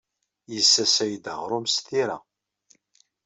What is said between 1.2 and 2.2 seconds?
aɣrum s tira.